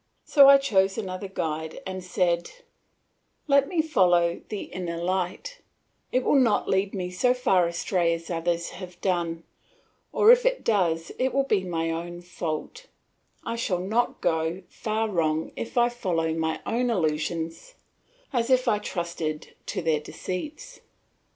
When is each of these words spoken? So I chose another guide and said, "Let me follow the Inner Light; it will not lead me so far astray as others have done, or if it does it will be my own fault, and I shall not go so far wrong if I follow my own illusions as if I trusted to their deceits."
So 0.25 0.49
I 0.49 0.57
chose 0.57 0.97
another 0.97 1.27
guide 1.27 1.79
and 1.85 2.03
said, 2.03 2.49
"Let 3.45 3.67
me 3.67 3.83
follow 3.83 4.41
the 4.49 4.61
Inner 4.63 4.97
Light; 4.97 5.59
it 6.11 6.23
will 6.23 6.39
not 6.39 6.67
lead 6.67 6.95
me 6.95 7.11
so 7.11 7.35
far 7.35 7.67
astray 7.67 8.11
as 8.15 8.31
others 8.31 8.69
have 8.69 8.99
done, 9.01 9.43
or 10.11 10.31
if 10.31 10.43
it 10.43 10.63
does 10.63 11.11
it 11.19 11.35
will 11.35 11.43
be 11.43 11.63
my 11.63 11.91
own 11.91 12.21
fault, 12.23 12.87
and 13.45 13.53
I 13.53 13.55
shall 13.55 13.77
not 13.77 14.21
go 14.21 14.61
so 14.61 14.63
far 14.69 15.07
wrong 15.07 15.51
if 15.55 15.77
I 15.77 15.87
follow 15.87 16.33
my 16.33 16.61
own 16.65 16.89
illusions 16.89 17.75
as 18.33 18.49
if 18.49 18.67
I 18.67 18.79
trusted 18.79 19.53
to 19.67 19.83
their 19.83 19.99
deceits." 19.99 20.79